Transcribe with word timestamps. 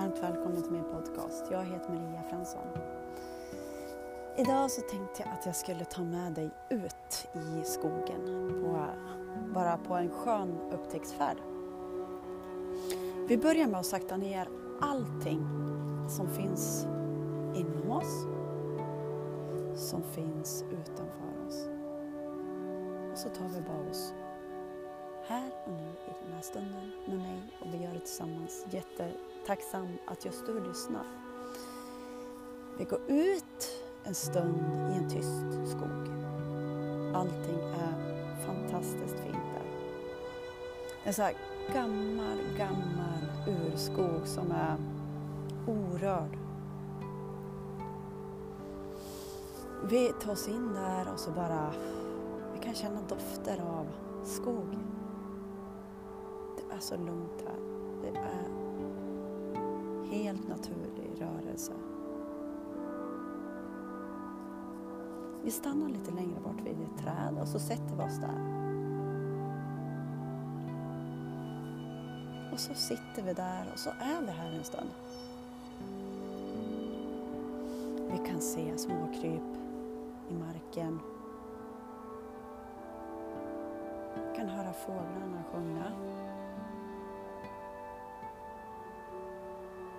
Varmt 0.00 0.22
välkommen 0.22 0.62
till 0.62 0.72
min 0.72 0.84
podcast. 0.84 1.44
Jag 1.50 1.64
heter 1.64 1.90
Maria 1.90 2.22
Fransson. 2.30 2.66
Idag 4.36 4.70
så 4.70 4.80
tänkte 4.80 5.22
jag 5.22 5.32
att 5.32 5.46
jag 5.46 5.56
skulle 5.56 5.84
ta 5.84 6.02
med 6.02 6.32
dig 6.32 6.50
ut 6.68 7.28
i 7.34 7.64
skogen, 7.64 8.50
på, 8.62 8.86
bara 9.54 9.76
på 9.76 9.94
en 9.94 10.10
skön 10.10 10.58
upptäcktsfärd. 10.72 11.36
Vi 13.28 13.38
börjar 13.38 13.66
med 13.66 13.80
att 13.80 13.86
sakta 13.86 14.16
ner 14.16 14.48
allting 14.80 15.46
som 16.08 16.28
finns 16.28 16.86
inom 17.54 17.90
oss, 17.90 18.26
som 19.90 20.02
finns 20.02 20.64
utanför 20.70 21.46
oss. 21.46 21.68
Och 23.12 23.18
så 23.18 23.28
tar 23.28 23.48
vi 23.48 23.60
bara 23.60 23.90
oss 23.90 24.14
här 25.26 25.50
och 25.66 25.72
nu 25.72 25.88
i 25.88 26.24
den 26.24 26.32
här 26.34 26.42
stunden 26.42 26.92
med 27.06 27.18
mig 27.18 27.42
och 27.60 27.74
vi 27.74 27.84
gör 27.84 27.92
det 27.92 28.00
tillsammans 28.00 28.66
tacksam 29.46 29.88
att 30.06 30.24
just 30.24 30.46
du 30.46 30.60
lyssnar. 30.60 31.04
Vi 32.78 32.84
går 32.84 33.00
ut 33.08 33.84
en 34.04 34.14
stund 34.14 34.92
i 34.92 34.96
en 34.96 35.10
tyst 35.10 35.70
skog. 35.70 36.08
Allting 37.14 37.60
är 37.60 38.20
fantastiskt 38.46 39.14
fint 39.14 39.44
där. 39.54 39.64
En 41.04 41.14
sån 41.14 41.24
här 41.24 41.34
gammal, 41.74 42.38
gammal 42.58 43.20
urskog 43.46 44.26
som 44.26 44.50
är 44.50 44.76
orörd. 45.66 46.38
Vi 49.84 50.12
tar 50.20 50.32
oss 50.32 50.48
in 50.48 50.72
där 50.72 51.12
och 51.12 51.20
så 51.20 51.30
bara, 51.30 51.72
vi 52.54 52.58
kan 52.64 52.74
känna 52.74 53.00
dofter 53.08 53.60
av 53.60 53.86
skog 54.24 54.78
Det 56.56 56.74
är 56.74 56.80
så 56.80 56.96
lugnt 56.96 57.44
här. 57.46 57.60
Det 58.02 58.18
är 58.18 58.69
helt 60.10 60.48
naturlig 60.48 61.10
rörelse. 61.20 61.72
Vi 65.44 65.50
stannar 65.50 65.88
lite 65.88 66.10
längre 66.10 66.40
bort 66.44 66.60
vid 66.64 66.72
ett 66.72 67.04
träd 67.04 67.38
och 67.40 67.48
så 67.48 67.58
sätter 67.58 67.96
vi 67.96 68.02
oss 68.02 68.18
där. 68.18 68.60
Och 72.52 72.60
så 72.60 72.74
sitter 72.74 73.22
vi 73.22 73.32
där 73.32 73.70
och 73.72 73.78
så 73.78 73.90
är 73.90 74.20
vi 74.20 74.30
här 74.30 74.52
en 74.52 74.64
stund. 74.64 74.90
Vi 78.12 78.28
kan 78.28 78.40
se 78.40 78.78
små 78.78 79.06
kryp 79.20 79.56
i 80.28 80.34
marken. 80.34 81.00
Vi 84.14 84.36
kan 84.36 84.48
höra 84.48 84.72
fåglarna 84.72 85.44
sjunga. 85.52 85.92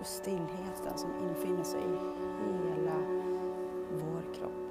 Och 0.00 0.06
stillheten 0.06 0.98
som 0.98 1.10
infinner 1.28 1.64
sig 1.64 1.80
i 1.80 1.96
hela 2.68 2.96
vår 3.92 4.34
kropp. 4.34 4.70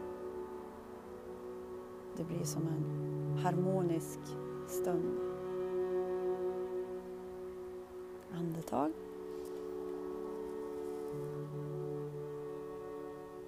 Det 2.17 2.23
blir 2.23 2.43
som 2.43 2.67
en 2.67 3.37
harmonisk 3.43 4.19
stund. 4.67 5.19
Andetag. 8.31 8.91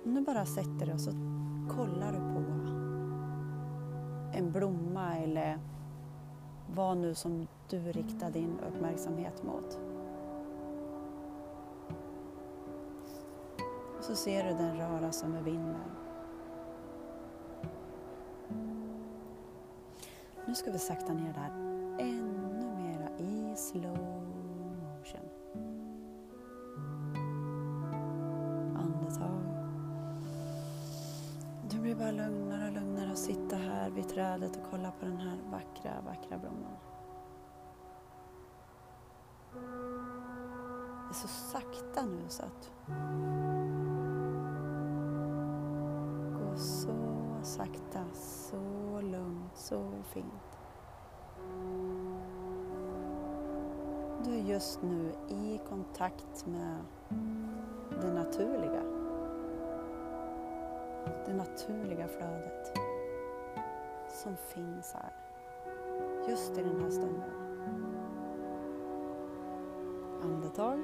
Nu 0.03 0.21
bara 0.21 0.45
sätter 0.45 0.85
du 0.85 0.93
och 0.93 1.01
så 1.01 1.11
kollar 1.69 2.11
du 2.11 2.17
på 2.17 2.41
en 4.38 4.51
blomma 4.51 5.17
eller 5.17 5.59
vad 6.75 6.97
nu 6.97 7.16
som 7.16 7.47
du 7.69 7.79
riktar 7.79 8.31
din 8.31 8.59
uppmärksamhet 8.67 9.43
mot. 9.43 9.91
Och 14.01 14.06
så 14.06 14.16
ser 14.16 14.44
du 14.44 14.50
den 14.50 14.78
röra 14.78 15.12
sig 15.12 15.29
med 15.29 15.44
vinden. 15.44 15.91
Nu 20.45 20.56
ska 20.56 20.72
vi 20.72 20.79
sakta 20.79 21.13
ner 21.13 21.34
där 21.34 21.51
ännu 22.00 22.72
mera 22.78 23.09
i 23.17 23.56
slow 23.56 23.97
motion. 24.81 25.29
Andetag. 28.75 29.41
Du 31.69 31.79
blir 31.79 31.95
bara 31.95 32.12
lugnare 32.12 32.68
och 32.68 32.73
lugnare 32.73 33.12
att 33.12 33.18
sitta 33.18 33.56
här 33.56 33.89
vid 33.89 34.09
trädet 34.09 34.56
och 34.56 34.63
kolla 34.72 34.91
på 34.91 35.06
den 35.06 35.18
här 35.18 35.38
vackra, 35.51 35.91
vackra 36.06 36.38
blomman. 36.38 36.78
Det 41.07 41.09
är 41.09 41.13
så 41.13 41.28
sakta 41.28 42.06
nu 42.06 42.25
så 42.29 42.44
att 42.44 42.72
sakta, 47.44 48.00
så 48.13 49.02
lugnt, 49.02 49.56
så 49.56 49.91
fint. 50.13 50.59
Du 54.24 54.31
är 54.31 54.44
just 54.44 54.81
nu 54.81 55.12
i 55.29 55.59
kontakt 55.69 56.46
med 56.46 56.78
det 58.01 58.13
naturliga. 58.13 58.84
Det 61.25 61.34
naturliga 61.34 62.07
flödet 62.07 62.78
som 64.09 64.35
finns 64.35 64.94
här, 64.94 65.13
just 66.30 66.57
i 66.57 66.63
den 66.63 66.81
här 66.81 66.90
stunden. 66.90 67.31
Andetag. 70.24 70.80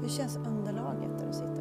Hur 0.00 0.08
känns 0.08 0.36
underlaget 0.36 1.18
där 1.18 1.26
du 1.26 1.32
sitter 1.32 1.57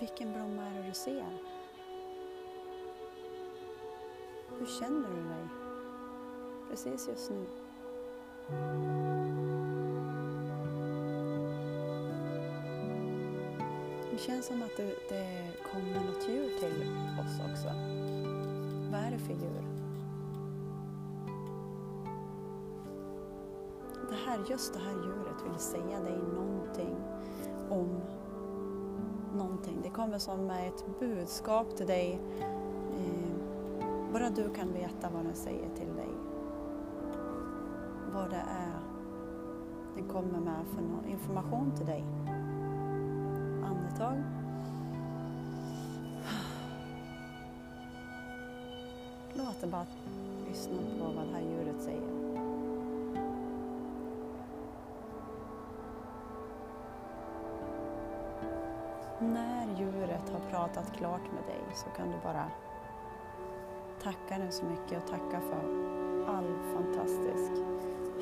Vilken 0.00 0.32
blomma 0.32 0.62
är 0.62 0.74
det 0.74 0.88
du 0.88 0.94
ser? 0.94 1.26
Hur 4.58 4.66
känner 4.66 5.08
du 5.08 5.28
dig 5.28 5.48
precis 6.70 7.08
just 7.08 7.30
nu? 7.30 7.46
Det 14.10 14.18
känns 14.18 14.46
som 14.46 14.62
att 14.62 14.76
det, 14.76 14.94
det 15.08 15.52
kommer 15.72 15.94
något 15.94 16.28
djur 16.28 16.58
till 16.58 16.82
oss 17.20 17.40
också. 17.50 17.68
Vad 18.90 19.00
är 19.00 19.10
det 19.10 19.18
för 19.18 19.32
djur? 19.32 19.64
Det 24.08 24.16
här, 24.26 24.38
just 24.50 24.72
det 24.72 24.80
här 24.80 24.92
djuret 24.92 25.44
vill 25.44 25.58
säga 25.58 26.00
dig 26.00 26.18
någonting 26.34 26.96
om 27.70 28.00
någonting. 29.36 29.78
Det 29.82 29.90
kommer 29.90 30.18
som 30.18 30.50
ett 30.50 30.84
budskap 31.00 31.76
till 31.76 31.86
dig. 31.86 32.20
Eh, 32.98 34.12
bara 34.12 34.30
du 34.30 34.50
kan 34.54 34.72
veta 34.72 35.10
vad 35.14 35.24
den 35.24 35.34
säger 35.34 35.68
till 35.76 35.94
dig. 35.96 36.10
Vad 38.14 38.30
det 38.30 38.36
är 38.36 38.96
den 39.96 40.08
kommer 40.08 40.40
med 40.40 40.66
för 40.74 40.82
någon 40.82 41.06
information 41.06 41.72
till 41.76 41.86
dig. 41.86 42.04
Andetag. 43.64 44.22
Låt 49.34 49.60
det 49.60 49.66
bara 49.66 49.86
lyssna 50.48 50.76
på 50.98 51.12
vad 51.16 51.26
det 51.26 51.32
här 51.32 51.40
djuret 51.40 51.82
säger. 51.82 52.25
När 59.20 59.78
djuret 59.78 60.28
har 60.28 60.50
pratat 60.50 60.96
klart 60.96 61.32
med 61.34 61.44
dig 61.46 61.64
så 61.74 61.86
kan 61.96 62.10
du 62.10 62.16
bara 62.22 62.50
tacka 64.02 64.38
den 64.38 64.52
så 64.52 64.64
mycket 64.64 65.02
och 65.02 65.10
tacka 65.10 65.40
för 65.40 65.86
all 66.26 66.58
fantastisk, 66.74 67.52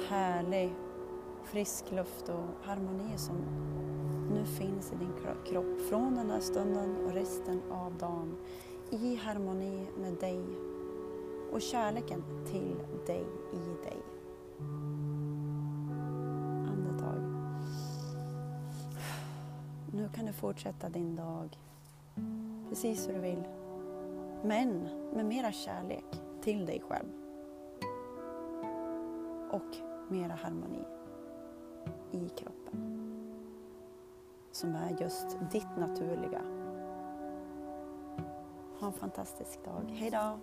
härlig, 0.08 0.74
frisk 1.44 1.92
luft 1.92 2.28
och 2.28 2.66
harmoni 2.66 3.18
som 3.18 3.36
nu 4.30 4.44
finns 4.44 4.92
i 4.92 4.96
din 4.96 5.12
kropp 5.46 5.80
från 5.88 6.14
den 6.14 6.30
här 6.30 6.40
stunden 6.40 6.96
och 7.06 7.12
resten 7.12 7.62
av 7.70 7.94
dagen 7.98 8.36
i 8.90 9.16
harmoni 9.16 9.86
med 9.98 10.14
dig 10.14 10.44
och 11.52 11.62
kärleken 11.62 12.22
till 12.46 12.76
dig 13.06 13.26
i 13.52 13.84
dig. 13.84 14.02
Kan 20.24 20.32
du 20.32 20.38
fortsätta 20.38 20.88
din 20.88 21.16
dag 21.16 21.58
precis 22.68 23.08
hur 23.08 23.14
du 23.14 23.20
vill. 23.20 23.42
Men 24.42 24.88
med 25.14 25.26
mera 25.26 25.52
kärlek 25.52 26.04
till 26.42 26.66
dig 26.66 26.82
själv. 26.88 27.08
Och 29.50 29.76
mera 30.08 30.34
harmoni 30.34 30.84
i 32.10 32.28
kroppen. 32.28 33.00
Som 34.52 34.74
är 34.74 34.96
just 35.00 35.36
ditt 35.52 35.76
naturliga. 35.78 36.42
Ha 38.80 38.86
en 38.86 38.92
fantastisk 38.92 39.64
dag. 39.64 39.96
Hej 39.98 40.10
då! 40.10 40.38